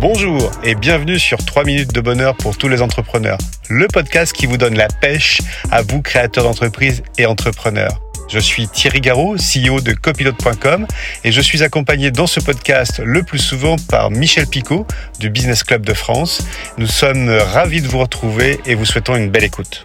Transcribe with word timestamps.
Bonjour 0.00 0.52
et 0.62 0.76
bienvenue 0.76 1.18
sur 1.18 1.44
3 1.44 1.64
minutes 1.64 1.92
de 1.92 2.00
bonheur 2.00 2.36
pour 2.36 2.56
tous 2.56 2.68
les 2.68 2.82
entrepreneurs, 2.82 3.38
le 3.68 3.88
podcast 3.88 4.32
qui 4.32 4.46
vous 4.46 4.56
donne 4.56 4.76
la 4.76 4.86
pêche 4.86 5.40
à 5.72 5.82
vous 5.82 6.02
créateurs 6.02 6.44
d'entreprise 6.44 7.02
et 7.18 7.26
entrepreneurs. 7.26 8.00
Je 8.28 8.38
suis 8.38 8.68
Thierry 8.68 9.00
Garot, 9.00 9.34
CEO 9.34 9.80
de 9.80 9.92
copilote.com 9.94 10.86
et 11.24 11.32
je 11.32 11.40
suis 11.40 11.64
accompagné 11.64 12.12
dans 12.12 12.28
ce 12.28 12.38
podcast 12.38 13.00
le 13.04 13.24
plus 13.24 13.40
souvent 13.40 13.74
par 13.90 14.12
Michel 14.12 14.46
Picot 14.46 14.86
du 15.18 15.30
Business 15.30 15.64
Club 15.64 15.84
de 15.84 15.94
France. 15.94 16.46
Nous 16.78 16.86
sommes 16.86 17.28
ravis 17.30 17.82
de 17.82 17.88
vous 17.88 17.98
retrouver 17.98 18.60
et 18.66 18.76
vous 18.76 18.84
souhaitons 18.84 19.16
une 19.16 19.30
belle 19.30 19.44
écoute. 19.44 19.84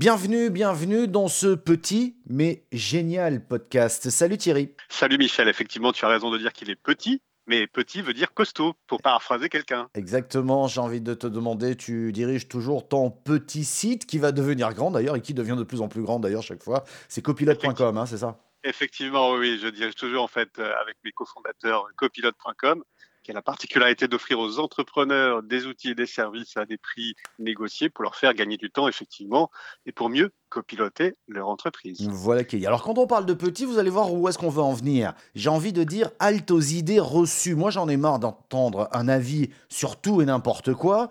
Bienvenue, 0.00 0.48
bienvenue 0.48 1.08
dans 1.08 1.28
ce 1.28 1.54
petit 1.54 2.16
mais 2.26 2.64
génial 2.72 3.46
podcast. 3.46 4.08
Salut 4.08 4.38
Thierry. 4.38 4.70
Salut 4.88 5.18
Michel, 5.18 5.46
effectivement 5.46 5.92
tu 5.92 6.06
as 6.06 6.08
raison 6.08 6.30
de 6.30 6.38
dire 6.38 6.54
qu'il 6.54 6.70
est 6.70 6.74
petit, 6.74 7.20
mais 7.46 7.66
petit 7.66 8.00
veut 8.00 8.14
dire 8.14 8.32
costaud, 8.32 8.72
pour 8.86 9.02
paraphraser 9.02 9.50
quelqu'un. 9.50 9.90
Exactement, 9.92 10.68
j'ai 10.68 10.80
envie 10.80 11.02
de 11.02 11.12
te 11.12 11.26
demander, 11.26 11.76
tu 11.76 12.12
diriges 12.12 12.48
toujours 12.48 12.88
ton 12.88 13.10
petit 13.10 13.62
site 13.62 14.06
qui 14.06 14.16
va 14.16 14.32
devenir 14.32 14.72
grand 14.72 14.90
d'ailleurs 14.90 15.16
et 15.16 15.20
qui 15.20 15.34
devient 15.34 15.56
de 15.58 15.64
plus 15.64 15.82
en 15.82 15.88
plus 15.88 16.00
grand 16.00 16.18
d'ailleurs 16.18 16.42
chaque 16.42 16.62
fois. 16.62 16.84
C'est 17.10 17.20
copilote.com, 17.20 17.98
hein, 17.98 18.06
c'est 18.06 18.16
ça? 18.16 18.38
Effectivement, 18.64 19.32
oui, 19.32 19.58
je 19.62 19.68
dirige 19.68 19.96
toujours 19.96 20.24
en 20.24 20.28
fait 20.28 20.58
euh, 20.58 20.72
avec 20.80 20.96
mes 21.04 21.12
cofondateurs 21.12 21.86
copilote.com 21.96 22.84
qui 23.22 23.30
a 23.30 23.34
la 23.34 23.42
particularité 23.42 24.08
d'offrir 24.08 24.38
aux 24.38 24.58
entrepreneurs 24.58 25.42
des 25.42 25.66
outils 25.66 25.90
et 25.90 25.94
des 25.94 26.06
services 26.06 26.56
à 26.56 26.64
des 26.64 26.78
prix 26.78 27.14
négociés 27.38 27.90
pour 27.90 28.02
leur 28.02 28.16
faire 28.16 28.34
gagner 28.34 28.56
du 28.56 28.70
temps, 28.70 28.88
effectivement, 28.88 29.50
et 29.86 29.92
pour 29.92 30.08
mieux 30.08 30.32
copiloter 30.48 31.14
leur 31.28 31.48
entreprise. 31.48 32.08
Voilà 32.08 32.44
qui 32.44 32.56
est. 32.56 32.66
Alors, 32.66 32.82
quand 32.82 32.98
on 32.98 33.06
parle 33.06 33.26
de 33.26 33.34
petit, 33.34 33.64
vous 33.64 33.78
allez 33.78 33.90
voir 33.90 34.12
où 34.12 34.28
est-ce 34.28 34.38
qu'on 34.38 34.50
veut 34.50 34.62
en 34.62 34.72
venir. 34.72 35.14
J'ai 35.34 35.50
envie 35.50 35.72
de 35.72 35.84
dire 35.84 36.10
halte 36.18 36.50
aux 36.50 36.60
idées 36.60 37.00
reçues. 37.00 37.54
Moi, 37.54 37.70
j'en 37.70 37.88
ai 37.88 37.96
marre 37.96 38.18
d'entendre 38.18 38.88
un 38.92 39.08
avis 39.08 39.50
sur 39.68 40.00
tout 40.00 40.22
et 40.22 40.24
n'importe 40.24 40.74
quoi. 40.74 41.08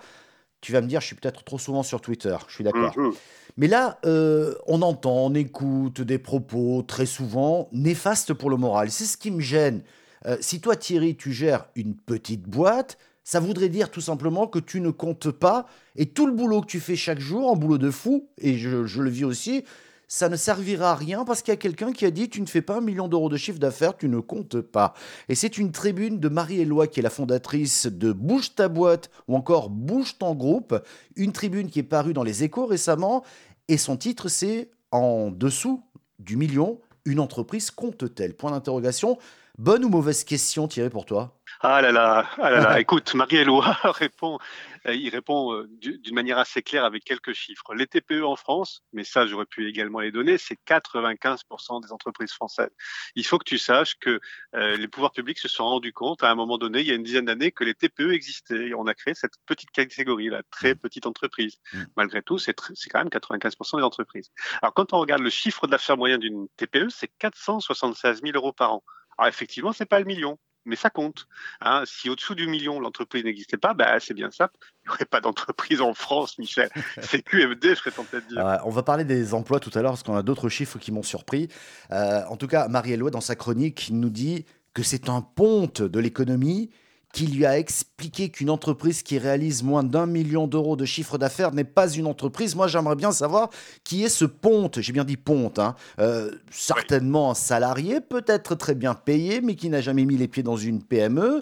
Tu 0.62 0.74
vas 0.74 0.82
me 0.82 0.88
dire, 0.88 1.00
je 1.00 1.08
suis 1.08 1.16
peut-être 1.16 1.44
trop 1.44 1.58
souvent 1.58 1.84
sur 1.84 2.02
Twitter, 2.02 2.36
je 2.48 2.54
suis 2.56 2.64
d'accord. 2.66 2.98
Mhm. 2.98 3.14
Mais 3.56 3.68
là, 3.68 4.00
euh, 4.06 4.56
on 4.68 4.82
entend, 4.82 5.26
on 5.26 5.34
écoute 5.34 6.02
des 6.02 6.18
propos 6.18 6.84
très 6.86 7.06
souvent 7.06 7.70
néfastes 7.72 8.34
pour 8.34 8.50
le 8.50 8.58
moral. 8.58 8.92
C'est 8.92 9.06
ce 9.06 9.18
qui 9.18 9.32
me 9.32 9.42
gêne. 9.42 9.84
Euh, 10.26 10.38
si 10.42 10.62
toi, 10.62 10.76
Thierry, 10.76 11.16
tu 11.16 11.32
gères 11.32 11.68
une 11.76 11.96
petite 11.96 12.44
boîte, 12.44 12.98
ça 13.24 13.40
voudrait 13.40 13.70
dire 13.70 13.92
tout 13.92 14.02
simplement 14.02 14.48
que 14.48 14.60
tu 14.60 14.82
ne 14.82 14.90
comptes 14.90 15.32
pas 15.32 15.68
et 15.96 16.08
tout 16.08 16.26
le 16.26 16.34
boulot 16.34 16.62
que 16.62 16.68
tu 16.68 16.80
fais 16.80 16.96
chaque 16.96 17.20
jour, 17.20 17.48
en 17.48 17.56
boulot 17.56 17.78
de 17.78 17.92
fou, 17.92 18.28
et 18.40 18.58
je, 18.58 19.02
le 19.02 19.10
vis 19.10 19.24
aussi, 19.24 19.64
ça 20.08 20.30
ne 20.30 20.36
servira 20.36 20.92
à 20.92 20.96
rien 20.96 21.24
parce 21.26 21.44
qu'il 21.44 21.52
y 21.52 21.54
a 21.54 21.58
quelqu'un 21.58 21.94
qui 21.94 22.06
a 22.06 22.12
dit 22.12 22.30
tu 22.30 22.42
ne 22.42 22.48
fais 22.48 22.64
pas 22.64 22.78
un 22.78 22.82
million 22.82 23.08
d'euros 23.08 23.30
de 23.30 23.38
chiffre 23.38 23.60
d'affaires, 23.60 23.96
tu 23.96 24.10
ne 24.10 24.20
comptes 24.20 24.62
pas. 24.62 24.96
Et 25.28 25.36
c'est 25.36 25.60
une 25.60 25.72
tribune 25.72 26.20
de 26.20 26.28
Marie-Éloi 26.28 26.88
qui 26.88 27.02
est 27.02 27.04
la 27.04 27.12
fondatrice 27.12 27.86
de 27.86 28.12
Bouge 28.12 28.56
ta 28.56 28.68
boîte 28.68 29.12
ou 29.28 29.36
encore 29.36 29.70
Bouge 29.70 30.18
ton 30.18 30.34
groupe, 30.34 30.76
une 31.16 31.32
tribune 31.32 31.70
qui 31.70 31.78
est 31.78 31.84
parue 31.84 32.14
dans 32.14 32.24
les 32.24 32.44
échos 32.44 32.66
récemment 32.66 33.24
et 33.68 33.78
son 33.78 33.96
titre 33.96 34.28
c'est 34.28 34.72
En 34.90 35.30
dessous 35.30 35.84
du 36.18 36.36
million, 36.36 36.80
une 37.06 37.20
entreprise 37.20 37.70
compte-t-elle? 37.70 38.34
Point 38.34 38.50
d'interrogation. 38.50 39.20
Bonne 39.60 39.84
ou 39.84 39.90
mauvaise 39.90 40.24
question, 40.24 40.70
Thierry, 40.70 40.90
pour 40.90 41.06
toi? 41.06 41.38
Ah 41.60 41.82
là 41.82 41.92
là, 41.92 42.30
ah 42.38 42.50
là, 42.50 42.62
là. 42.62 42.80
écoute, 42.80 43.14
Marie-Éloi 43.14 43.66
répond, 43.84 44.40
euh, 44.88 44.96
il 44.96 45.10
répond 45.10 45.54
euh, 45.54 45.68
d'une 45.82 46.16
manière 46.16 46.38
assez 46.38 46.62
claire 46.62 46.86
avec 46.86 47.04
quelques 47.04 47.34
chiffres. 47.34 47.76
Les 47.76 47.86
TPE 47.86 48.24
en 48.24 48.38
France, 48.38 48.84
mais 48.94 49.04
ça 49.04 49.28
j'aurais 49.28 49.46
pu 49.46 49.68
également 49.68 50.00
les 50.00 50.14
donner, 50.14 50.38
c'est 50.38 50.58
95% 50.66 51.84
des 51.84 51.92
entreprises 51.92 52.32
françaises. 52.32 52.70
Il 53.16 53.26
faut 53.26 53.38
que 53.38 53.44
tu 53.44 53.58
saches 53.58 53.96
que 54.00 54.22
euh, 54.56 54.78
les 54.78 54.88
pouvoirs 54.88 55.12
publics 55.12 55.40
se 55.40 55.50
sont 55.50 55.66
rendus 55.66 55.92
compte 55.92 56.24
à 56.24 56.32
un 56.32 56.36
moment 56.36 56.58
donné, 56.58 56.80
il 56.80 56.88
y 56.88 56.92
a 56.92 56.96
une 56.96 57.04
dizaine 57.04 57.26
d'années, 57.26 57.52
que 57.52 57.66
les 57.66 57.74
TPE 57.74 58.14
existaient. 58.14 58.70
Et 58.70 58.74
on 58.74 58.88
a 58.88 58.94
créé 58.94 59.14
cette 59.14 59.34
petite 59.46 59.72
catégorie, 59.72 60.30
la 60.30 60.44
très 60.52 60.74
mmh. 60.74 60.78
petite 60.78 61.06
entreprise. 61.06 61.58
Mmh. 61.74 61.84
Malgré 61.98 62.22
tout, 62.22 62.38
c'est 62.38 62.54
quand 62.54 63.00
même 63.00 63.10
95% 63.10 63.76
des 63.76 63.84
entreprises. 63.84 64.30
Alors 64.62 64.74
quand 64.74 64.94
on 64.94 65.00
regarde 65.00 65.22
le 65.22 65.30
chiffre 65.30 65.68
d'affaires 65.68 65.98
moyen 65.98 66.18
d'une 66.18 66.48
TPE, 66.56 66.88
c'est 66.88 67.12
476 67.20 68.22
000 68.22 68.38
euros 68.38 68.54
par 68.54 68.76
an. 68.76 68.84
Alors 69.20 69.28
effectivement, 69.28 69.74
c'est 69.74 69.86
pas 69.86 70.00
le 70.00 70.06
million, 70.06 70.38
mais 70.64 70.78
ça 70.78 70.90
compte. 70.90 71.28
Hein. 71.60 71.84
Si 71.86 72.10
au-dessous 72.10 72.36
du 72.36 72.48
million, 72.48 72.80
l'entreprise 72.80 73.26
n'existait 73.26 73.58
pas, 73.58 73.74
bah, 73.74 74.00
c'est 74.00 74.14
bien 74.14 74.32
ça. 74.32 74.50
Il 74.56 74.88
n'y 74.88 74.96
aurait 74.96 75.06
pas 75.06 75.20
d'entreprise 75.20 75.82
en 75.82 75.94
France, 75.94 76.40
Michel. 76.40 76.70
C'est 77.02 77.22
QFD, 77.22 77.72
je 77.72 77.76
serais 77.76 77.92
tenté 77.92 78.22
de 78.22 78.28
dire. 78.28 78.62
on 78.64 78.70
va 78.70 78.82
parler 78.82 79.04
des 79.04 79.34
emplois 79.34 79.60
tout 79.60 79.72
à 79.74 79.82
l'heure, 79.82 79.92
parce 79.92 80.04
qu'on 80.04 80.16
a 80.16 80.24
d'autres 80.24 80.48
chiffres 80.48 80.80
qui 80.80 80.94
m'ont 80.94 81.04
surpris. 81.04 81.50
Euh, 81.92 82.22
en 82.30 82.38
tout 82.38 82.48
cas, 82.48 82.70
Marie-Éloi, 82.70 83.12
dans 83.12 83.20
sa 83.20 83.36
chronique, 83.36 83.90
nous 83.92 84.10
dit 84.10 84.46
que 84.74 84.84
c'est 84.84 85.10
un 85.10 85.22
ponte 85.22 85.82
de 85.82 86.00
l'économie 86.00 86.70
qui 87.14 87.26
lui 87.26 87.46
a 87.46 87.58
expliqué 87.58 88.30
qu'une 88.30 88.50
entreprise 88.50 89.02
qui 89.02 89.18
réalise 89.18 89.64
moins 89.64 89.84
d'un 89.84 90.06
million 90.06 90.48
d'euros 90.48 90.76
de 90.76 90.86
chiffre 90.86 91.18
d'affaires 91.18 91.54
n'est 91.54 91.64
pas 91.64 91.90
une 91.90 92.06
entreprise. 92.06 92.56
Moi, 92.56 92.68
j'aimerais 92.68 92.96
bien 92.96 93.12
savoir 93.12 93.50
qui 93.84 94.04
est 94.04 94.10
ce 94.10 94.26
ponte. 94.26 94.80
J'ai 94.80 94.94
bien 94.94 95.04
dit 95.04 95.18
ponte. 95.18 95.58
Hein. 95.58 95.76
Euh, 96.00 96.32
certainement 96.52 97.32
un 97.32 97.36
salarié, 97.36 98.00
peut-être 98.00 98.56
très 98.56 98.76
bien 98.76 98.94
payé, 98.94 99.42
mais 99.42 99.56
qui 99.56 99.70
n'a 99.70 99.82
jamais 99.82 100.06
mis 100.06 100.18
les 100.18 100.28
pieds 100.28 100.44
dans 100.44 100.58
une 100.58 100.84
PME. 100.84 101.42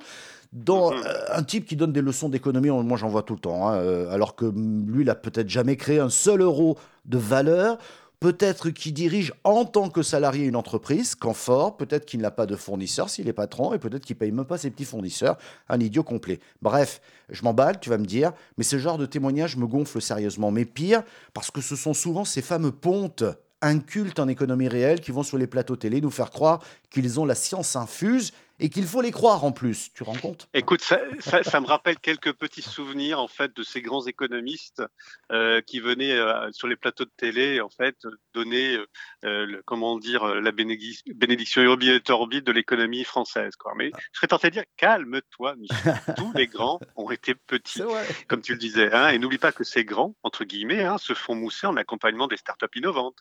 Dans, 0.53 0.91
mm-hmm. 0.91 1.05
euh, 1.05 1.35
un 1.35 1.43
type 1.43 1.65
qui 1.65 1.75
donne 1.75 1.91
des 1.91 2.01
leçons 2.01 2.29
d'économie, 2.29 2.69
moi 2.69 2.97
j'en 2.97 3.09
vois 3.09 3.23
tout 3.23 3.33
le 3.33 3.39
temps, 3.39 3.67
hein, 3.67 3.75
euh, 3.75 4.09
alors 4.13 4.35
que 4.35 4.45
lui, 4.45 5.03
il 5.03 5.09
a 5.09 5.15
peut-être 5.15 5.49
jamais 5.49 5.75
créé 5.75 5.99
un 5.99 6.09
seul 6.09 6.39
euro 6.39 6.77
de 7.03 7.17
valeur 7.17 7.77
peut-être 8.19 8.69
qu'il 8.69 8.93
dirige 8.93 9.33
en 9.43 9.65
tant 9.65 9.89
que 9.89 10.01
salarié 10.01 10.45
une 10.45 10.55
entreprise, 10.55 11.15
fort, 11.33 11.77
peut-être 11.77 12.05
qu'il 12.05 12.21
n'a 12.21 12.31
pas 12.31 12.45
de 12.45 12.55
fournisseur 12.55 13.09
s'il 13.09 13.27
est 13.27 13.33
patron, 13.33 13.73
et 13.73 13.79
peut-être 13.79 14.05
qu'il 14.05 14.15
paye 14.15 14.31
même 14.31 14.45
pas 14.45 14.57
ses 14.57 14.71
petits 14.71 14.85
fournisseurs, 14.85 15.37
un 15.69 15.79
idiot 15.79 16.03
complet. 16.03 16.39
Bref, 16.61 17.01
je 17.29 17.43
m'emballe, 17.43 17.79
tu 17.79 17.89
vas 17.89 17.97
me 17.97 18.05
dire, 18.05 18.31
mais 18.57 18.63
ce 18.63 18.77
genre 18.77 18.97
de 18.97 19.05
témoignage 19.05 19.57
me 19.57 19.67
gonfle 19.67 20.01
sérieusement. 20.01 20.51
Mais 20.51 20.65
pire, 20.65 21.03
parce 21.33 21.51
que 21.51 21.61
ce 21.61 21.75
sont 21.75 21.93
souvent 21.93 22.25
ces 22.25 22.41
fameux 22.41 22.71
pontes 22.71 23.23
incultes 23.61 24.19
en 24.19 24.27
économie 24.27 24.67
réelle 24.67 25.01
qui 25.01 25.11
vont 25.11 25.23
sur 25.23 25.37
les 25.37 25.47
plateaux 25.47 25.75
télé 25.75 26.01
nous 26.01 26.11
faire 26.11 26.31
croire 26.31 26.61
qu'ils 26.89 27.19
ont 27.19 27.25
la 27.25 27.35
science 27.35 27.75
infuse 27.75 28.31
et 28.59 28.69
qu'il 28.69 28.85
faut 28.85 29.01
les 29.01 29.11
croire 29.11 29.43
en 29.43 29.51
plus. 29.51 29.91
Tu 29.93 30.03
rends 30.03 30.15
compte? 30.15 30.49
Écoute, 30.53 30.81
ça, 30.81 30.99
ça, 31.19 31.59
me 31.61 31.67
rappelle 31.67 31.97
quelques 31.99 32.33
petits 32.33 32.61
souvenirs 32.61 33.19
en 33.19 33.27
fait 33.27 33.55
de 33.55 33.63
ces 33.63 33.81
grands 33.81 34.05
économistes 34.05 34.83
euh, 35.31 35.61
qui 35.61 35.79
venaient 35.79 36.17
euh, 36.17 36.51
sur 36.51 36.67
les 36.67 36.75
plateaux 36.75 37.05
de 37.05 37.11
télé 37.15 37.61
en 37.61 37.69
fait 37.69 37.95
donner 38.33 38.77
euh, 39.23 39.45
le, 39.45 39.61
comment 39.65 39.97
dire 39.97 40.25
la 40.25 40.51
bénédiction 40.51 41.61
urbi 41.61 42.41
de 42.41 42.51
l'économie 42.51 43.03
française. 43.03 43.55
Quoi. 43.55 43.73
Mais 43.75 43.91
ah. 43.93 43.99
je 44.11 44.17
serais 44.17 44.27
tenté 44.27 44.47
de 44.49 44.53
dire 44.53 44.65
calme-toi, 44.75 45.55
Michel. 45.55 45.77
Tous 46.17 46.33
les 46.33 46.47
grands 46.47 46.79
ont 46.95 47.11
été 47.11 47.35
petits, 47.35 47.81
comme 48.27 48.41
tu 48.41 48.53
le 48.53 48.59
disais. 48.59 48.91
Hein, 48.91 49.09
et 49.09 49.19
n'oublie 49.19 49.37
pas 49.37 49.51
que 49.51 49.63
ces 49.63 49.85
grands 49.85 50.15
entre 50.23 50.45
guillemets 50.45 50.83
hein, 50.83 50.97
se 50.97 51.13
font 51.13 51.35
mousser 51.35 51.67
en 51.67 51.77
accompagnement 51.77 52.27
des 52.27 52.37
startups 52.37 52.65
innovantes 52.75 53.19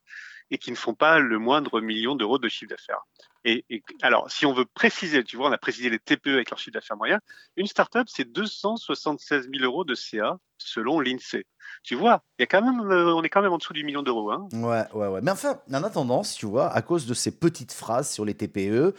et 0.51 0.59
qui 0.59 0.71
ne 0.71 0.77
font 0.77 0.95
pas 0.95 1.19
le 1.19 1.39
moindre 1.39 1.81
million 1.81 2.15
d'euros 2.15 2.39
de 2.39 2.49
chiffre 2.49 2.71
d'affaires. 2.71 3.03
Et, 3.45 3.65
alors, 4.03 4.29
si 4.29 4.45
on 4.45 4.53
veut 4.53 4.65
préciser, 4.65 5.23
tu 5.23 5.37
vois, 5.37 5.49
on 5.49 5.53
a 5.53 5.59
précisé 5.59 5.89
les 5.89 6.01
TPE 6.01 6.35
avec 6.35 6.51
leur 6.51 6.59
chiffre 6.59 6.75
d'affaires 6.75 6.97
moyen. 6.97 7.21
Une 7.57 7.67
startup, 7.67 8.09
c'est 8.09 8.25
276 8.25 9.49
000 9.53 9.65
euros 9.65 9.85
de 9.85 9.95
CA 9.95 10.39
selon 10.59 10.99
l'INSEE. 10.99 11.47
Tu 11.85 11.95
vois, 11.95 12.23
il 12.39 12.43
y 12.43 12.45
a 12.45 12.47
quand 12.47 12.63
même, 12.63 12.91
euh, 12.91 13.15
on 13.15 13.23
est 13.23 13.29
quand 13.29 13.43
même 13.43 13.53
en 13.53 13.59
dessous 13.59 13.73
du 13.73 13.85
million 13.85 14.03
d'euros. 14.03 14.33
Hein. 14.33 14.49
Ouais, 14.53 14.85
ouais, 14.95 15.07
ouais. 15.07 15.21
Mais 15.23 15.31
enfin, 15.31 15.61
en 15.73 15.85
attendant, 15.85 16.23
tu 16.23 16.47
vois, 16.47 16.69
à 16.73 16.83
cause 16.83 17.07
de 17.07 17.15
ces 17.15 17.39
petites 17.39 17.73
phrases 17.73 18.11
sur 18.11 18.25
les 18.25 18.35
TPE, 18.35 18.95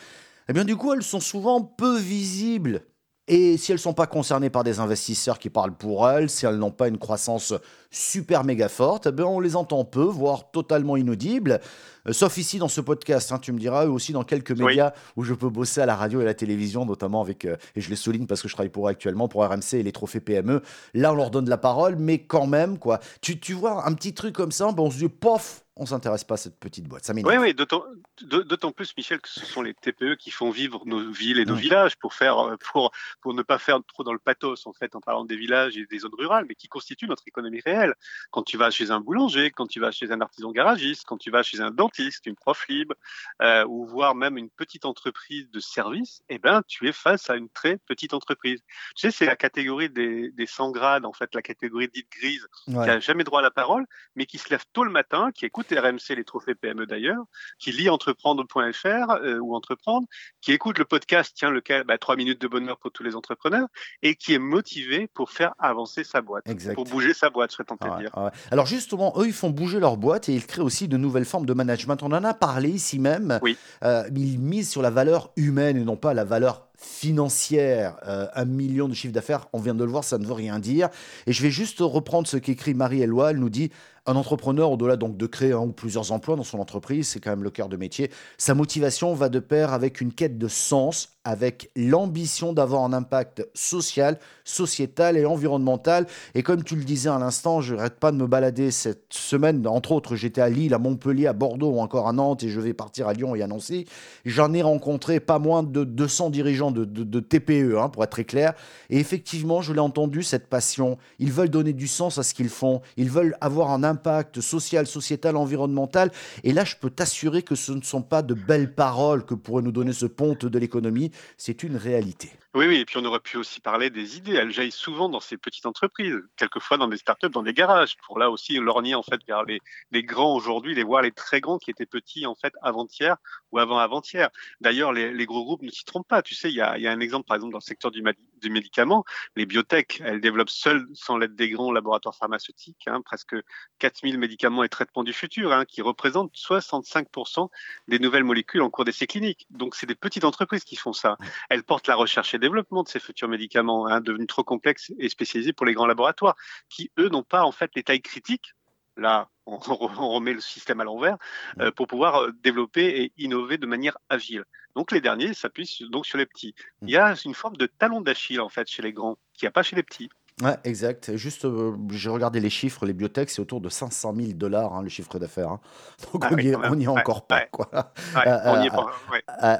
eh 0.49 0.53
bien, 0.53 0.63
du 0.63 0.77
coup, 0.77 0.93
elles 0.93 1.03
sont 1.03 1.19
souvent 1.19 1.61
peu 1.61 1.97
visibles 1.97 2.85
et 3.27 3.57
si 3.57 3.71
elles 3.71 3.77
ne 3.77 3.81
sont 3.81 3.93
pas 3.93 4.07
concernées 4.07 4.49
par 4.49 4.63
des 4.63 4.79
investisseurs 4.79 5.37
qui 5.37 5.49
parlent 5.49 5.75
pour 5.75 6.09
elles, 6.09 6.29
si 6.29 6.45
elles 6.45 6.57
n'ont 6.57 6.71
pas 6.71 6.87
une 6.87 6.97
croissance 6.97 7.53
super 7.91 8.43
méga 8.43 8.69
forte, 8.69 9.07
eh 9.07 9.11
bien 9.11 9.25
on 9.25 9.39
les 9.39 9.55
entend 9.55 9.83
peu, 9.83 10.03
voire 10.03 10.49
totalement 10.51 10.95
inaudibles. 10.95 11.59
Euh, 12.07 12.13
sauf 12.13 12.37
ici 12.37 12.57
dans 12.57 12.67
ce 12.69 12.79
podcast, 12.79 13.31
hein, 13.31 13.39
tu 13.39 13.51
me 13.51 13.59
diras, 13.59 13.85
aussi 13.85 14.13
dans 14.13 14.23
quelques 14.23 14.51
médias 14.51 14.93
où 15.17 15.23
je 15.23 15.33
peux 15.33 15.49
bosser 15.49 15.81
à 15.81 15.85
la 15.85 15.95
radio 15.95 16.21
et 16.21 16.23
à 16.23 16.25
la 16.27 16.33
télévision, 16.33 16.85
notamment 16.85 17.21
avec, 17.21 17.45
euh, 17.45 17.57
et 17.75 17.81
je 17.81 17.89
les 17.89 17.95
souligne 17.95 18.27
parce 18.27 18.41
que 18.41 18.47
je 18.47 18.53
travaille 18.53 18.69
pour 18.69 18.87
eux 18.87 18.91
actuellement, 18.91 19.27
pour 19.27 19.43
RMC 19.43 19.73
et 19.73 19.83
les 19.83 19.91
trophées 19.91 20.21
PME. 20.21 20.61
Là, 20.93 21.11
on 21.11 21.15
leur 21.15 21.31
donne 21.31 21.49
la 21.49 21.57
parole, 21.57 21.97
mais 21.97 22.19
quand 22.19 22.47
même, 22.47 22.77
quoi. 22.77 22.99
Tu, 23.21 23.39
tu 23.39 23.53
vois, 23.53 23.87
un 23.87 23.93
petit 23.93 24.13
truc 24.13 24.33
comme 24.33 24.51
ça, 24.51 24.71
ben, 24.71 24.83
on 24.83 24.91
se 24.91 24.97
dit, 24.97 25.09
pof, 25.09 25.63
on 25.79 25.85
s'intéresse 25.85 26.23
pas 26.23 26.35
à 26.35 26.37
cette 26.37 26.59
petite 26.59 26.87
boîte. 26.87 27.05
Ça 27.05 27.13
oui, 27.13 27.37
oui, 27.37 27.53
d'autant 27.53 28.71
plus, 28.71 28.93
Michel, 28.97 29.19
que 29.19 29.29
ce 29.29 29.45
sont 29.45 29.61
les 29.61 29.73
TPE 29.73 30.15
qui 30.15 30.31
font 30.31 30.49
vivre 30.49 30.83
nos 30.85 31.11
villes 31.11 31.39
et 31.39 31.45
nos 31.45 31.55
villages 31.55 31.95
pour 31.97 32.13
faire, 32.13 32.57
pour, 32.71 32.91
pour 33.21 33.33
ne 33.33 33.43
pas 33.43 33.57
faire 33.57 33.79
trop 33.87 34.03
dans 34.03 34.13
le 34.13 34.19
pathos, 34.19 34.65
en 34.65 34.73
fait, 34.73 34.95
en 34.95 35.01
parlant 35.01 35.25
des 35.25 35.37
villages 35.37 35.77
et 35.77 35.85
des 35.85 35.99
zones 35.99 36.15
rurales, 36.17 36.45
mais 36.47 36.55
qui 36.55 36.67
constituent 36.67 37.07
notre 37.07 37.23
économie 37.27 37.61
réelle. 37.63 37.93
Quand 38.31 38.43
tu 38.43 38.57
vas 38.57 38.71
chez 38.71 38.91
un 38.91 38.99
boulanger, 38.99 39.51
quand 39.51 39.67
tu 39.67 39.79
vas 39.79 39.91
chez 39.91 40.11
un 40.11 40.21
artisan 40.21 40.51
garagiste, 40.51 41.03
quand 41.05 41.17
tu 41.17 41.31
vas 41.31 41.43
chez 41.43 41.61
un 41.61 41.71
dentiste, 41.71 42.25
une 42.25 42.35
prof 42.35 42.67
libre, 42.67 42.95
euh, 43.41 43.65
ou 43.67 43.85
voire 43.85 44.15
même 44.15 44.37
une 44.37 44.49
petite 44.49 44.85
entreprise 44.85 45.49
de 45.51 45.59
service, 45.59 46.21
eh 46.29 46.39
ben, 46.39 46.63
tu 46.67 46.87
es 46.87 46.93
face 46.93 47.29
à 47.29 47.35
une 47.35 47.49
très 47.49 47.77
petite 47.77 48.13
entreprise. 48.13 48.61
Tu 48.95 49.01
sais, 49.01 49.11
c'est 49.11 49.25
la 49.25 49.35
catégorie 49.35 49.89
des, 49.89 50.31
des 50.31 50.45
100 50.47 50.71
grades, 50.71 51.05
en 51.05 51.13
fait, 51.13 51.33
la 51.35 51.41
catégorie 51.41 51.87
dite 51.87 52.07
grise, 52.11 52.47
qui 52.65 52.75
a 52.75 52.99
jamais 52.99 53.23
droit 53.23 53.39
à 53.39 53.43
la 53.43 53.51
parole, 53.51 53.85
mais 54.15 54.25
qui 54.25 54.37
se 54.37 54.49
lève 54.49 54.63
tôt 54.73 54.83
le 54.83 54.91
matin, 54.91 55.31
qui 55.33 55.45
écoute 55.45 55.66
RMC, 55.71 56.15
les 56.15 56.23
trophées 56.23 56.55
PME 56.55 56.85
d'ailleurs, 56.85 57.23
qui 57.59 57.71
lit 57.71 57.89
entreprendre.fr 57.89 59.11
euh, 59.11 59.39
ou 59.39 59.55
entreprendre, 59.55 60.07
qui 60.41 60.51
écoute 60.51 60.77
le 60.77 60.85
podcast, 60.85 61.33
tiens, 61.35 61.49
lequel, 61.49 61.83
bah, 61.83 61.97
3 61.97 62.15
minutes 62.15 62.41
de 62.41 62.47
bonheur 62.47 62.77
pour 62.77 62.91
tous 62.91 63.03
les 63.03 63.15
entrepreneurs, 63.15 63.67
et 64.01 64.15
qui 64.15 64.33
est 64.33 64.39
motivé 64.39 65.07
pour 65.13 65.31
faire 65.31 65.53
avancer 65.59 66.03
sa 66.03 66.21
boîte, 66.21 66.45
pour 66.73 66.85
bouger 66.85 67.13
sa 67.13 67.29
boîte, 67.29 67.51
je 67.51 67.55
serais 67.55 67.65
tenté 67.65 67.89
de 67.89 67.97
dire. 67.97 68.11
Alors 68.51 68.65
justement, 68.65 69.13
eux, 69.17 69.27
ils 69.27 69.33
font 69.33 69.49
bouger 69.49 69.79
leur 69.79 69.97
boîte 69.97 70.29
et 70.29 70.33
ils 70.33 70.45
créent 70.45 70.61
aussi 70.61 70.87
de 70.87 70.97
nouvelles 70.97 71.25
formes 71.25 71.45
de 71.45 71.53
management. 71.53 72.01
On 72.03 72.11
en 72.11 72.23
a 72.23 72.33
parlé 72.33 72.69
ici 72.69 72.99
même. 72.99 73.39
Oui. 73.41 73.57
Euh, 73.83 74.03
ils 74.15 74.39
misent 74.39 74.69
sur 74.69 74.81
la 74.81 74.89
valeur 74.89 75.31
humaine 75.35 75.77
et 75.77 75.83
non 75.83 75.97
pas 75.97 76.13
la 76.13 76.23
valeur 76.23 76.67
financière, 76.77 77.97
euh, 78.07 78.27
un 78.35 78.45
million 78.45 78.87
de 78.87 78.93
chiffre 78.93 79.13
d'affaires, 79.13 79.47
on 79.51 79.59
vient 79.59 79.73
de 79.73 79.83
le 79.83 79.89
voir, 79.89 80.03
ça 80.03 80.17
ne 80.17 80.25
veut 80.25 80.33
rien 80.33 80.59
dire. 80.59 80.89
Et 81.25 81.33
je 81.33 81.41
vais 81.41 81.49
juste 81.49 81.79
reprendre 81.79 82.27
ce 82.27 82.37
qu'écrit 82.37 82.75
Marie-Éloi. 82.75 83.31
Elle 83.31 83.39
nous 83.39 83.49
dit 83.49 83.71
un 84.07 84.15
entrepreneur, 84.15 84.71
au-delà 84.71 84.95
donc 84.95 85.17
de 85.17 85.25
créer 85.25 85.51
un 85.51 85.59
ou 85.59 85.73
plusieurs 85.73 86.13
emplois 86.13 86.37
dans 86.37 86.43
son 86.43 86.59
entreprise, 86.59 87.09
c'est 87.09 87.19
quand 87.19 87.29
même 87.29 87.43
le 87.43 87.49
cœur 87.49 87.67
de 87.67 87.75
métier. 87.75 88.09
Sa 88.37 88.55
motivation 88.55 89.13
va 89.13 89.27
de 89.27 89.39
pair 89.39 89.73
avec 89.73 89.99
une 89.99 90.13
quête 90.13 90.37
de 90.37 90.47
sens, 90.47 91.09
avec 91.25 91.69
l'ambition 91.75 92.53
d'avoir 92.53 92.85
un 92.85 92.93
impact 92.93 93.45
social, 93.53 94.17
sociétal 94.45 95.17
et 95.17 95.25
environnemental. 95.25 96.07
Et 96.35 96.41
comme 96.41 96.63
tu 96.63 96.77
le 96.77 96.85
disais 96.85 97.09
à 97.09 97.19
l'instant, 97.19 97.59
je 97.59 97.75
n'arrête 97.75 97.99
pas 97.99 98.13
de 98.13 98.17
me 98.17 98.27
balader 98.27 98.71
cette 98.71 99.07
semaine. 99.11 99.67
Entre 99.67 99.91
autres, 99.91 100.15
j'étais 100.15 100.39
à 100.39 100.47
Lille, 100.47 100.73
à 100.73 100.79
Montpellier, 100.79 101.27
à 101.27 101.33
Bordeaux 101.33 101.71
ou 101.71 101.79
encore 101.79 102.07
à 102.07 102.13
Nantes 102.13 102.43
et 102.43 102.49
je 102.49 102.61
vais 102.61 102.73
partir 102.73 103.09
à 103.09 103.13
Lyon 103.13 103.35
et 103.35 103.41
à 103.41 103.47
Nancy. 103.47 103.83
J'en 104.23 104.53
ai 104.53 104.61
rencontré 104.61 105.19
pas 105.19 105.37
moins 105.37 105.63
de 105.63 105.83
200 105.83 106.29
dirigeants 106.29 106.71
de, 106.71 107.19
TPE, 107.19 107.77
hein, 107.77 107.89
pour 107.89 108.05
être 108.05 108.11
très 108.11 108.23
clair. 108.23 108.53
Et 108.89 108.97
effectivement, 108.97 109.61
je 109.61 109.73
l'ai 109.73 109.81
entendu, 109.81 110.23
cette 110.23 110.47
passion. 110.47 110.97
Ils 111.19 111.33
veulent 111.33 111.49
donner 111.49 111.73
du 111.73 111.87
sens 111.87 112.17
à 112.17 112.23
ce 112.23 112.33
qu'ils 112.33 112.47
font. 112.47 112.79
Ils 112.95 113.09
veulent 113.09 113.35
avoir 113.41 113.71
un 113.71 113.83
impact 113.83 113.96
social, 114.41 114.87
sociétal, 114.87 115.35
environnemental. 115.35 116.11
Et 116.43 116.53
là, 116.53 116.63
je 116.63 116.75
peux 116.75 116.89
t'assurer 116.89 117.41
que 117.41 117.55
ce 117.55 117.71
ne 117.71 117.81
sont 117.81 118.01
pas 118.01 118.21
de 118.21 118.33
belles 118.33 118.73
paroles 118.73 119.25
que 119.25 119.35
pourrait 119.35 119.63
nous 119.63 119.71
donner 119.71 119.93
ce 119.93 120.05
ponte 120.05 120.45
de 120.45 120.59
l'économie. 120.59 121.11
C'est 121.37 121.63
une 121.63 121.75
réalité. 121.75 122.31
Oui, 122.57 122.65
oui, 122.65 122.77
et 122.77 122.85
puis 122.85 122.97
on 122.97 123.05
aurait 123.05 123.19
pu 123.19 123.37
aussi 123.37 123.61
parler 123.61 123.91
des 123.91 124.17
idées. 124.17 124.33
Elles 124.33 124.49
jaillissent 124.49 124.73
souvent 124.73 125.09
dans 125.09 125.19
ces 125.19 125.37
petites 125.37 125.67
entreprises, 125.67 126.17
quelquefois 126.37 126.77
dans 126.77 126.87
des 126.87 126.97
startups, 126.97 127.29
dans 127.29 127.43
des 127.43 127.53
garages, 127.53 127.97
pour 127.97 128.17
là 128.17 128.31
aussi 128.31 128.57
lorgner 128.57 128.95
en 128.95 129.03
fait 129.03 129.21
vers 129.27 129.43
les, 129.43 129.61
grands 130.03 130.33
aujourd'hui, 130.33 130.73
les 130.73 130.81
voir 130.81 131.03
les 131.03 131.11
très 131.11 131.39
grands 131.39 131.59
qui 131.59 131.69
étaient 131.69 131.85
petits 131.85 132.25
en 132.25 132.33
fait 132.33 132.55
avant-hier 132.63 133.17
ou 133.51 133.59
avant-avant-hier. 133.59 134.31
D'ailleurs, 134.59 134.91
les, 134.91 135.25
gros 135.27 135.45
groupes 135.45 135.61
ne 135.61 135.69
s'y 135.69 135.85
trompent 135.85 136.07
pas. 136.07 136.23
Tu 136.23 136.33
sais, 136.33 136.49
il 136.49 136.55
y 136.55 136.61
a, 136.61 136.73
un 136.73 136.99
exemple 136.99 137.27
par 137.27 137.35
exemple 137.35 137.51
dans 137.51 137.59
le 137.59 137.63
secteur 137.63 137.91
du, 137.91 138.01
du 138.41 138.49
médicament. 138.49 139.05
Les 139.35 139.45
biotech, 139.45 140.01
elles 140.03 140.19
développent 140.19 140.49
seules, 140.49 140.87
sans 140.95 141.19
l'aide 141.19 141.35
des 141.35 141.51
grands 141.51 141.71
laboratoires 141.71 142.15
pharmaceutiques, 142.15 142.87
hein, 142.87 143.01
presque 143.05 143.35
4000 143.77 144.17
médicaments 144.17 144.63
et 144.63 144.69
traitements 144.69 145.03
du 145.03 145.13
futur, 145.13 145.53
hein, 145.53 145.65
qui 145.65 145.83
représentent 145.83 146.33
65% 146.33 147.49
des 147.87 147.99
nouvelles 147.99 148.23
molécules 148.23 148.63
en 148.63 148.71
cours 148.71 148.83
d'essai 148.83 149.05
clinique. 149.05 149.45
Donc, 149.51 149.75
c'est 149.75 149.85
des 149.85 149.93
petites 149.93 150.23
entreprises 150.23 150.63
qui 150.63 150.75
font 150.75 150.93
ça. 150.93 151.17
Elles 151.51 151.63
portent 151.63 151.87
la 151.87 151.95
recherche 151.95 152.33
et 152.33 152.39
développement 152.47 152.83
de 152.83 152.87
ces 152.87 152.99
futurs 152.99 153.27
médicaments, 153.27 153.87
hein, 153.87 153.99
devenus 153.99 154.27
trop 154.27 154.43
complexes 154.43 154.93
et 154.99 155.09
spécialisés 155.09 155.53
pour 155.53 155.65
les 155.65 155.73
grands 155.73 155.85
laboratoires, 155.85 156.35
qui 156.69 156.91
eux 156.97 157.09
n'ont 157.09 157.23
pas 157.23 157.43
en 157.43 157.51
fait 157.51 157.71
les 157.75 157.83
tailles 157.83 158.01
critiques. 158.01 158.53
Là, 158.95 159.29
on, 159.45 159.57
remet 160.15 160.33
le 160.33 160.41
système 160.41 160.79
à 160.79 160.83
l'envers 160.83 161.17
euh, 161.59 161.71
pour 161.71 161.87
pouvoir 161.87 162.23
euh, 162.23 162.31
développer 162.43 163.01
et 163.01 163.11
innover 163.17 163.57
de 163.57 163.67
manière 163.67 163.97
agile. 164.09 164.43
Donc 164.75 164.91
les 164.91 165.01
derniers 165.01 165.33
s'appuient 165.33 165.87
donc 165.91 166.05
sur 166.05 166.17
les 166.17 166.25
petits. 166.25 166.55
Il 166.81 166.89
y 166.89 166.97
a 166.97 167.13
une 167.25 167.33
forme 167.33 167.57
de 167.57 167.67
talon 167.67 168.01
d'Achille 168.01 168.39
en 168.39 168.49
fait 168.49 168.67
chez 168.67 168.81
les 168.81 168.93
grands, 168.93 169.17
qui 169.33 169.45
n'y 169.45 169.49
a 169.49 169.51
pas 169.51 169.63
chez 169.63 169.75
les 169.75 169.83
petits. 169.83 170.09
Ouais, 170.41 170.55
exact. 170.65 171.15
Juste, 171.15 171.45
euh, 171.45 171.75
j'ai 171.89 172.09
regardé 172.09 172.39
les 172.39 172.51
chiffres, 172.51 172.85
les 172.85 172.93
biotech, 172.93 173.29
c'est 173.29 173.41
autour 173.41 173.59
de 173.59 173.69
500 173.69 174.13
000 174.15 174.33
dollars 174.33 174.73
hein, 174.73 174.83
le 174.83 174.89
chiffre 174.89 175.17
d'affaires. 175.17 175.49
Hein. 175.49 175.59
Donc 176.13 176.23
ah 176.25 176.29
on 176.31 176.35
n'y 176.75 176.85
est, 176.85 176.87
encore 176.87 177.25
pas. 177.25 177.47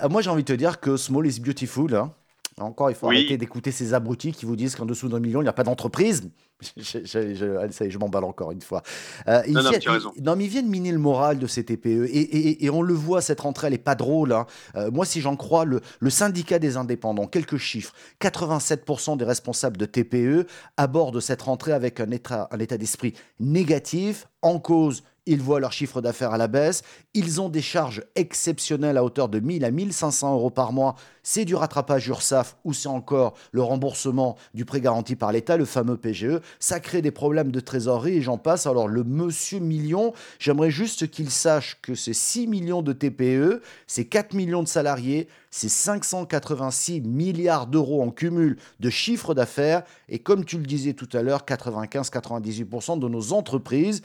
Moi, 0.07 0.21
j'ai 0.21 0.29
envie 0.29 0.43
de 0.43 0.53
te 0.53 0.57
dire 0.57 0.79
que 0.79 0.95
small 0.95 1.25
is 1.25 1.39
beautiful. 1.39 1.95
Hein. 1.95 2.13
Encore, 2.59 2.89
il 2.89 2.95
faut 2.95 3.07
arrêter 3.07 3.37
d'écouter 3.37 3.71
ces 3.71 3.93
abrutis 3.93 4.31
qui 4.31 4.45
vous 4.45 4.55
disent 4.55 4.75
qu'en 4.75 4.85
dessous 4.85 5.09
d'un 5.09 5.19
million, 5.19 5.41
il 5.41 5.43
n'y 5.43 5.49
a 5.49 5.53
pas 5.53 5.63
d'entreprise. 5.63 6.29
Je, 6.75 7.05
je, 7.05 7.89
je 7.89 7.97
m'emballe 7.99 8.23
encore 8.23 8.51
une 8.51 8.63
fois. 8.63 8.81
Euh, 9.27 9.43
non, 9.47 9.61
non, 9.61 9.69
tu 9.79 9.89
as 9.89 9.91
raison. 9.91 10.11
non, 10.19 10.35
mais 10.35 10.45
ils 10.45 10.49
viennent 10.49 10.67
miner 10.67 10.91
le 10.91 10.97
moral 10.97 11.37
de 11.37 11.45
ces 11.45 11.63
TPE. 11.63 12.07
Et, 12.07 12.65
et, 12.65 12.69
on 12.71 12.81
le 12.81 12.95
voit, 12.95 13.21
cette 13.21 13.41
rentrée, 13.41 13.67
elle 13.67 13.73
n'est 13.73 13.77
pas 13.77 13.93
drôle. 13.93 14.31
Hein. 14.31 14.47
Euh, 14.75 14.89
moi, 14.89 15.05
si 15.05 15.21
j'en 15.21 15.35
crois, 15.35 15.65
le, 15.65 15.81
le, 15.99 16.09
syndicat 16.09 16.57
des 16.57 16.75
indépendants, 16.75 17.27
quelques 17.27 17.57
chiffres 17.57 17.93
87% 18.21 19.17
des 19.17 19.25
responsables 19.25 19.77
de 19.77 19.85
TPE 19.85 20.47
abordent 20.77 21.19
cette 21.19 21.43
rentrée 21.43 21.73
avec 21.73 21.99
un 21.99 22.09
état, 22.09 22.47
un 22.49 22.57
état 22.57 22.79
d'esprit 22.79 23.13
négatif, 23.39 24.27
en 24.41 24.57
cause 24.57 25.03
ils 25.27 25.41
voient 25.41 25.59
leur 25.59 25.73
chiffre 25.73 26.01
d'affaires 26.01 26.33
à 26.33 26.37
la 26.37 26.47
baisse, 26.47 26.83
ils 27.13 27.39
ont 27.41 27.49
des 27.49 27.61
charges 27.61 28.03
exceptionnelles 28.15 28.97
à 28.97 29.03
hauteur 29.03 29.29
de 29.29 29.39
1000 29.39 29.65
à 29.65 29.71
1500 29.71 30.33
euros 30.33 30.49
par 30.49 30.71
mois. 30.71 30.95
C'est 31.21 31.45
du 31.45 31.55
rattrapage 31.55 32.07
URSAF 32.07 32.55
ou 32.63 32.73
c'est 32.73 32.87
encore 32.87 33.33
le 33.51 33.61
remboursement 33.61 34.37
du 34.53 34.63
prêt 34.63 34.79
garanti 34.79 35.15
par 35.17 35.33
l'État, 35.33 35.57
le 35.57 35.65
fameux 35.65 35.97
PGE. 35.97 36.39
Ça 36.59 36.79
crée 36.79 37.01
des 37.01 37.11
problèmes 37.11 37.51
de 37.51 37.59
trésorerie 37.59 38.15
et 38.15 38.21
j'en 38.21 38.37
passe. 38.37 38.65
Alors 38.65 38.87
le 38.87 39.03
monsieur 39.03 39.59
million, 39.59 40.13
j'aimerais 40.39 40.71
juste 40.71 41.11
qu'il 41.11 41.29
sache 41.29 41.77
que 41.81 41.95
c'est 41.95 42.13
6 42.13 42.47
millions 42.47 42.81
de 42.81 42.93
TPE, 42.93 43.61
c'est 43.85 44.05
4 44.05 44.33
millions 44.33 44.63
de 44.63 44.67
salariés, 44.67 45.27
c'est 45.51 45.69
586 45.69 47.01
milliards 47.01 47.67
d'euros 47.67 48.01
en 48.01 48.11
cumul 48.11 48.57
de 48.79 48.89
chiffre 48.89 49.33
d'affaires 49.33 49.83
et 50.07 50.19
comme 50.19 50.45
tu 50.45 50.57
le 50.57 50.65
disais 50.65 50.93
tout 50.93 51.09
à 51.13 51.21
l'heure, 51.21 51.43
95-98% 51.45 52.99
de 52.99 53.09
nos 53.09 53.33
entreprises 53.33 54.01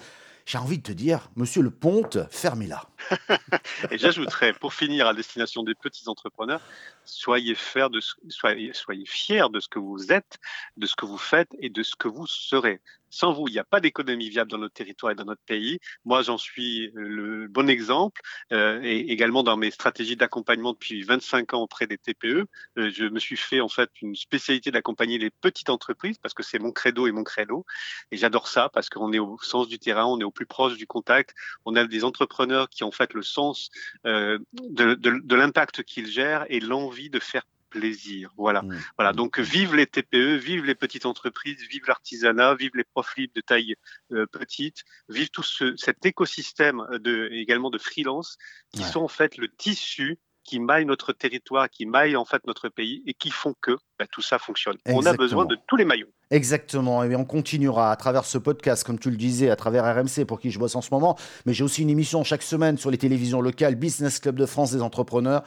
j'ai 0.47 0.59
envie 0.59 0.79
de 0.79 0.83
te 0.83 0.93
dire, 0.93 1.31
monsieur 1.37 1.63
le 1.63 1.71
Ponte, 1.71 2.19
fermez-la. 2.31 2.85
Et 3.91 3.99
j'ajouterais, 3.99 4.53
pour 4.53 4.75
finir, 4.75 5.07
à 5.07 5.15
destination 5.15 5.63
des 5.63 5.75
petits 5.75 6.09
entrepreneurs, 6.09 6.61
soyez, 7.05 7.55
fiers 7.55 7.89
de, 7.91 8.01
soyez, 8.29 8.73
soyez 8.73 9.07
fiers 9.07 9.49
de 9.53 9.61
ce 9.61 9.69
que 9.69 9.79
vous 9.79 10.13
êtes, 10.13 10.39
de 10.77 10.87
ce 10.87 10.97
que 10.97 11.07
vous 11.07 11.19
faites 11.19 11.51
et 11.59 11.71
de 11.71 11.83
ce 11.83 11.97
que 11.97 12.09
vous 12.09 12.27
serez. 12.27 12.81
Sans 13.15 13.35
vous, 13.35 13.47
il 13.47 13.53
n'y 13.53 13.59
a 13.59 13.65
pas 13.65 13.81
d'économie 13.81 14.31
viable 14.31 14.51
dans 14.51 14.57
notre 14.57 14.73
territoire 14.73 15.13
et 15.13 15.15
dans 15.15 15.27
notre 15.27 15.43
pays. 15.43 15.79
Moi, 16.07 16.23
j'en 16.23 16.39
suis 16.39 16.91
le 16.95 17.47
bon 17.47 17.69
exemple. 17.69 18.23
Euh, 18.53 18.81
et 18.83 19.01
également 19.13 19.43
dans 19.43 19.59
mes 19.59 19.71
stratégies 19.71 20.17
d'accompagnement 20.17 20.73
depuis 20.73 21.03
25 21.03 21.53
ans 21.53 21.61
auprès 21.61 21.87
des 21.87 21.99
TPE, 21.99 22.47
euh, 22.79 22.91
je 22.91 23.05
me 23.05 23.19
suis 23.19 23.37
fait 23.37 23.61
en 23.61 23.69
fait 23.69 23.91
une 24.01 24.17
spécialité 24.17 24.71
d'accompagner 24.71 25.19
les 25.19 25.29
petites 25.29 25.69
entreprises 25.69 26.17
parce 26.17 26.33
que 26.33 26.43
c'est 26.43 26.59
mon 26.59 26.73
credo 26.73 27.07
et 27.07 27.13
mon 27.13 27.23
credo. 27.23 27.67
Et 28.13 28.17
j'adore 28.17 28.49
ça 28.49 28.71
parce 28.71 28.89
qu'on 28.89 29.13
est 29.13 29.19
au 29.19 29.37
sens 29.43 29.69
du 29.69 29.79
terrain, 29.79 30.07
on 30.07 30.19
est 30.19 30.25
au 30.25 30.31
plus 30.31 30.47
proche 30.47 30.79
du 30.79 30.87
contact. 30.87 31.35
On 31.67 31.77
a 31.77 31.85
des 31.85 32.05
entrepreneurs 32.05 32.71
qui 32.71 32.83
ont 32.83 32.92
fait 32.93 33.15
le 33.15 33.23
sens 33.23 33.71
euh, 34.07 34.39
de, 34.53 34.95
de, 34.95 35.21
de 35.23 35.35
l'impact 35.35 35.83
qu'ils 35.83 36.07
gèrent 36.07 36.47
et 36.49 36.61
l'envie 36.61 37.11
de 37.11 37.19
faire 37.19 37.45
plaisir. 37.73 38.33
Voilà. 38.37 38.63
Mmh. 38.63 38.79
Voilà. 38.99 39.13
Donc, 39.13 39.39
vive 39.39 39.75
les 39.75 39.87
TPE, 39.87 40.37
vive 40.37 40.65
les 40.65 40.75
petites 40.75 41.07
entreprises, 41.07 41.67
vive 41.71 41.85
l'artisanat, 41.89 42.55
vive 42.55 42.73
les 42.75 42.85
profils 42.85 43.31
de 43.35 43.41
taille 43.41 43.77
euh, 44.13 44.27
petite, 44.27 44.85
vive 45.09 45.31
tout 45.31 45.43
ce, 45.43 45.75
cet 45.77 46.05
écosystème 46.05 46.87
de, 47.01 47.29
également 47.33 47.71
de 47.71 47.79
freelance 47.79 48.37
qui 48.73 48.83
sont 48.83 49.01
en 49.01 49.09
fait 49.09 49.37
le 49.39 49.49
tissu 49.49 50.19
qui 50.45 50.61
maille 50.61 50.85
notre 50.85 51.13
territoire, 51.13 51.69
qui 51.71 51.87
maille 51.87 52.17
en 52.17 52.25
fait 52.25 52.47
notre 52.47 52.69
pays 52.69 53.03
et 53.07 53.15
qui 53.15 53.31
font 53.31 53.55
que 53.61 53.77
bah, 53.99 54.07
tout 54.11 54.23
ça 54.23 54.39
fonctionne. 54.39 54.77
On 54.87 55.07
a 55.07 55.13
besoin 55.15 55.45
de 55.45 55.57
tous 55.67 55.77
les 55.77 55.85
maillons. 55.85 56.09
Exactement, 56.31 57.05
et 57.05 57.15
on 57.15 57.25
continuera 57.25 57.93
à 57.93 57.97
travers 57.97 58.25
ce 58.25 58.39
podcast, 58.39 58.85
comme 58.85 58.99
tu 58.99 59.11
le 59.11 59.17
disais, 59.17 59.51
à 59.51 59.57
travers 59.57 59.85
RMC 59.85 60.25
pour 60.27 60.41
qui 60.41 60.51
je 60.51 60.59
bosse 60.59 60.75
en 60.75 60.81
ce 60.81 60.89
moment, 60.91 61.17
mais 61.45 61.53
j'ai 61.53 61.63
aussi 61.63 61.83
une 61.83 61.91
émission 61.91 62.25
chaque 62.25 62.43
semaine 62.43 62.79
sur 62.79 62.91
les 62.91 62.99
télévisions 62.99 63.41
locales, 63.41 63.75
Business 63.75 64.19
Club 64.19 64.37
de 64.37 64.47
France 64.47 64.73
des 64.73 64.83
entrepreneurs 64.83 65.43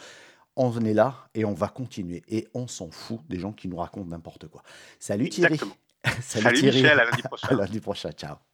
on 0.56 0.86
est 0.86 0.94
là 0.94 1.28
et 1.34 1.46
on 1.46 1.54
va 1.54 1.68
continuer. 1.68 2.24
Et 2.28 2.48
on 2.54 2.68
s'en 2.68 2.90
fout 2.90 3.20
des 3.28 3.40
gens 3.40 3.52
qui 3.52 3.68
nous 3.68 3.78
racontent 3.78 4.10
n'importe 4.10 4.48
quoi. 4.48 4.64
Salut 5.00 5.30
Thierry. 5.30 5.60
Salut, 6.22 6.56
Thierry. 6.56 6.82
Michel, 6.82 7.00
à 7.00 7.06
lundi 7.06 7.22
prochain. 7.24 7.48
à 7.52 7.54
lundi 7.54 7.80
prochain, 7.80 8.12
ciao. 8.12 8.36